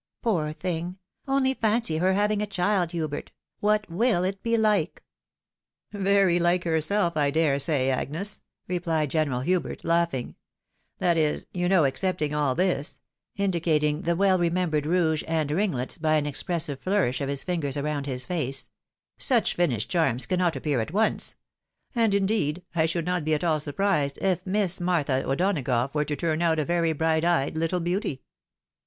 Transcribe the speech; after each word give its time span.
Poor 0.23 0.51
thing! 0.51 0.97
only 1.27 1.53
fancy 1.53 1.97
her 1.97 2.13
having 2.13 2.41
a 2.41 2.47
child, 2.47 2.91
Hubert; 2.91 3.31
what 3.59 3.87
will 3.87 4.23
it 4.23 4.41
be 4.41 4.57
like?" 4.57 5.03
"Very 5.91 6.39
Mke 6.39 6.63
herself, 6.63 7.15
I 7.15 7.29
dare 7.29 7.59
say, 7.59 7.91
Agnes,'' 7.91 8.41
replied 8.67 9.11
General 9.11 9.41
Hubert, 9.41 9.83
laughing;" 9.83 10.33
that 10.97 11.17
is, 11.17 11.45
you 11.53 11.69
know, 11.69 11.83
excepting 11.83 12.33
all 12.33 12.55
this," 12.55 12.99
in 13.35 13.51
dicating 13.51 14.01
the 14.03 14.15
well 14.15 14.39
remembered 14.39 14.87
rouge 14.87 15.23
and 15.27 15.51
ringlets 15.51 15.99
by 15.99 16.15
an 16.15 16.25
expres 16.25 16.63
sive 16.63 16.79
flourish 16.79 17.21
of 17.21 17.29
his 17.29 17.43
fingers 17.43 17.77
around 17.77 18.07
his 18.07 18.25
face; 18.25 18.71
"such 19.19 19.53
finished 19.53 19.91
charms 19.91 20.25
cannot 20.25 20.55
appear 20.55 20.79
at 20.79 20.89
once; 20.91 21.35
and, 21.93 22.15
indeed, 22.15 22.63
I 22.73 22.87
should 22.87 23.05
not 23.05 23.23
be 23.23 23.35
at 23.35 23.43
all 23.43 23.59
surprised 23.59 24.17
if 24.19 24.43
Miss 24.47 24.79
Martha 24.79 25.23
O'Donagough 25.23 25.93
were 25.93 26.05
to 26.05 26.15
turn 26.15 26.41
out 26.41 26.57
a 26.57 26.65
very 26.65 26.91
bright 26.91 27.23
eyed 27.23 27.53
httle 27.53 27.83
beauty." 27.83 28.23